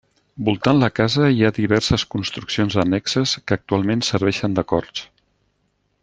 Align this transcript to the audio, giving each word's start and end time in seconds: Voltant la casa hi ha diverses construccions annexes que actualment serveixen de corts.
Voltant 0.45 0.79
la 0.83 0.87
casa 0.99 1.27
hi 1.33 1.43
ha 1.45 1.51
diverses 1.57 2.05
construccions 2.15 2.77
annexes 2.87 3.35
que 3.47 3.57
actualment 3.61 4.05
serveixen 4.11 4.57
de 4.61 4.65
corts. 4.73 5.05